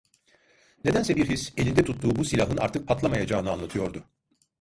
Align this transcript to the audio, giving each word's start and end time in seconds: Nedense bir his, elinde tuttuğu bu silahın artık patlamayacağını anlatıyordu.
Nedense 0.85 1.15
bir 1.15 1.29
his, 1.29 1.53
elinde 1.57 1.85
tuttuğu 1.85 2.15
bu 2.15 2.25
silahın 2.25 2.57
artık 2.57 2.87
patlamayacağını 2.87 3.51
anlatıyordu. 3.51 4.03